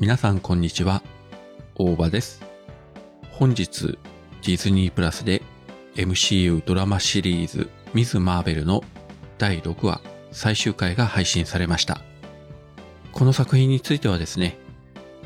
[0.00, 1.02] 皆さんこんにちは、
[1.74, 2.40] 大場です。
[3.32, 3.98] 本日、
[4.40, 5.42] ディズニープラスで
[5.94, 8.82] MCU ドラマシリーズミズ・マーベルの
[9.36, 10.00] 第6話
[10.32, 12.00] 最終回が配信されました。
[13.12, 14.56] この作品についてはですね、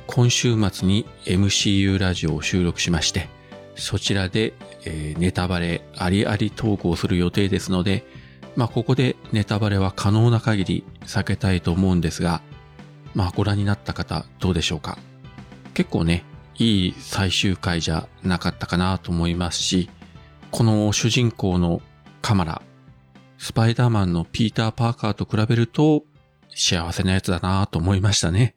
[0.08, 3.28] 今週末に MCU ラジオを収録しまして、
[3.76, 4.54] そちらで、
[4.86, 8.04] えーネタバレありあり投稿する予定ですので、
[8.56, 12.42] まあここでネタバレは可能な限り避けたいと思うんですが、
[13.14, 14.98] まあご覧になった方どうでしょうか？
[15.74, 16.24] 結構ね、
[16.56, 19.90] いい最終回じゃなかったかなと思いますし、
[20.50, 21.82] この主人公の
[22.22, 22.62] カマラ、
[23.38, 26.04] スパイダーマンのピーター・パーカーと比べると
[26.54, 28.54] 幸せなやつだなと思いましたね。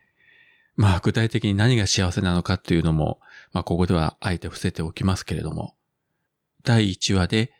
[0.75, 3.19] まあ具体的に何が幸せなのかっていうのも、
[3.52, 5.75] まあここではあえて伏せておきますけれども、
[6.63, 7.52] 第1話で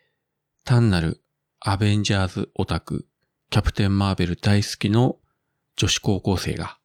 [0.64, 1.20] 単なる
[1.58, 3.06] アベンジャーズオタク、
[3.50, 5.16] キャプテン・マーベル大好きの
[5.74, 6.77] 女子高校生が、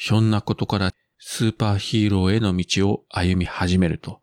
[0.00, 4.20] ひょんなことからスーパーヒーローへの道を歩み始めると。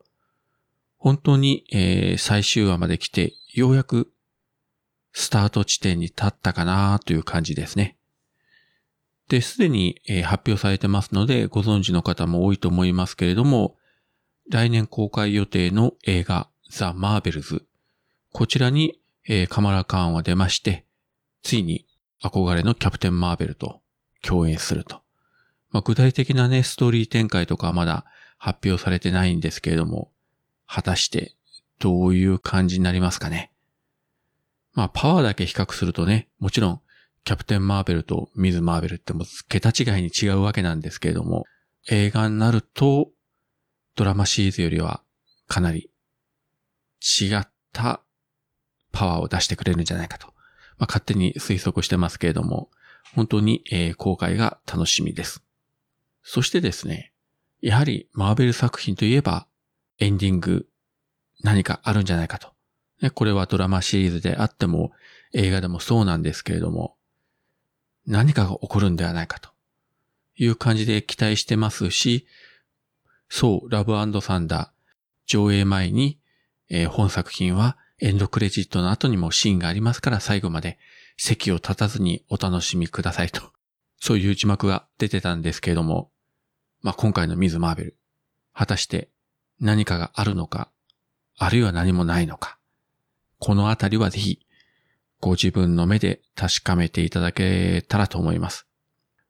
[0.98, 4.09] 本当に、えー最終話まで来て、ようやく
[5.12, 7.98] スタート地点に立ったかなという感じですね。
[9.28, 13.76] で、すでに、えー発表されてますので、ご存知の方も多いと思いますけれども、
[14.50, 17.66] 来年公開予定の映画、ザ・マーベルズ。
[18.31, 20.86] こちらに、えーカマラ・カーンは出まして、
[21.44, 21.86] ついに
[22.23, 23.81] 憧れのキャプテン・マーベルと
[24.22, 25.05] 共演すると。
[25.76, 28.06] まあ、具体的なね、ストーリー展開とかはまだ
[28.38, 30.09] 発表されてないんですけれども、
[30.66, 31.36] 果たして
[31.80, 33.52] どういう感じになりますかね？
[34.72, 36.81] まあ、パワーだけ比較するとね、もちろん、
[37.26, 41.44] キャプテン・マーベルとミズ・マーベルってもう桁違いに違うわけなんですけれども、
[41.90, 43.12] 映画になると、
[43.98, 45.02] ドラマシリーズよりは
[45.48, 45.90] かなり
[47.02, 48.00] 違った
[48.94, 50.28] パワーを出してくれるんじゃないかと。
[50.78, 52.69] まあ、勝手に推測してますけれども、
[53.13, 55.42] 本当に、えー公開が楽しみです。
[56.28, 57.13] そしてですね、
[57.62, 59.47] やはりマーベル作品といえば
[60.00, 60.68] エンディング
[61.44, 62.52] 何かあるんじゃないかと。
[63.13, 64.91] これはドラマシリーズであっても
[65.34, 66.96] 映画でもそうなんですけれども、
[68.08, 69.52] 何かが起こるんではないかと
[70.36, 72.25] いう感じで期待してますし、
[73.30, 74.69] そう、ラブサンダー
[75.28, 76.19] 上映前に、
[76.69, 80.80] えー本作品はエンドクレジットの後にもシーンがありますから最後まで
[81.18, 83.44] 席を立たずにお楽しみくださいと。
[84.00, 86.12] そういう字幕が出てたんですけれども、
[86.85, 87.97] まあ、今回のミズ・マーベル、
[88.53, 89.09] 果たして
[89.59, 90.69] 何かがあるのか、
[91.35, 92.59] あるいは何もないのか、
[93.40, 94.46] このあたりはぜひ、
[95.19, 98.68] ご自分の目で確かめていただけたらと思います。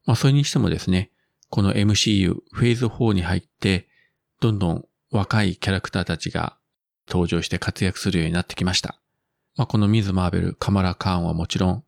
[0.05, 1.11] まあ、それにしてもですね、
[1.49, 3.87] この MCU フェーズ4に入って、
[4.41, 6.57] どんどん若いキャラクターたちが
[7.07, 8.99] 登場して活躍するようになってきました。
[9.55, 11.85] まあ、このミズ・マーベル、カマラ・カーンはもちろん、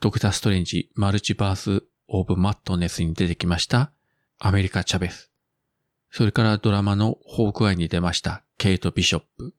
[0.00, 3.92] ドクター・ストレンジ、マルチバース・オブ・マットネスに出てきました、
[4.38, 5.30] アメリカ・チャベス。
[6.10, 9.54] それからドラマのホークアイに出ました、ケイト・ビショップ。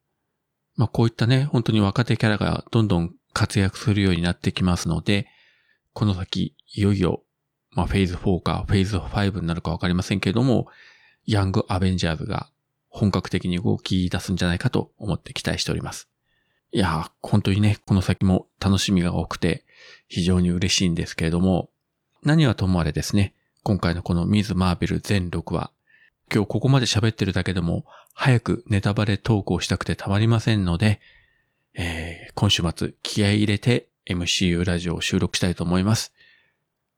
[0.75, 5.27] まあ、こういったね、本当に若手キャラがどんどん活躍するようになってきますので、
[5.93, 7.23] この先、いよいよ、
[7.71, 10.67] まあ、フェーズ4かフェーズ5になるかわかりませんけれども、
[11.25, 12.49] ヤング・アベンジャーズが
[12.89, 16.07] 本格的に動き出すんじゃないかと思って期待しております。
[16.71, 19.65] いやー、本当にね、この先も楽しみが多くて、
[20.07, 21.69] 非常に嬉しいんですけれども、
[22.23, 23.33] 何はともあれですね、
[23.67, 25.71] 今回のこのミズ・マーベル全6話、
[26.33, 27.83] 今日ここまで喋ってるだけでも、
[28.13, 31.01] 早くネタバレ投稿したくてたまりませんので、
[31.73, 36.13] えー今週末気合い入れて MCU ラジオを収録したいと思います。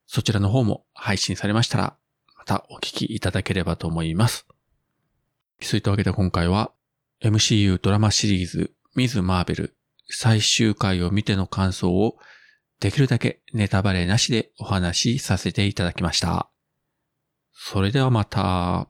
[0.06, 1.96] そちらの方も配信されましたら、
[2.38, 4.46] またお聞きいただければと思います。
[5.62, 6.72] そういったわけで今回は
[7.24, 9.76] MCU ドラマシリーズミズ・マーベル
[10.08, 12.20] 最終回を見ての感想を
[12.80, 16.48] できるだけネタバレなしでお話しさせていただきました。
[17.62, 18.90] それではまた。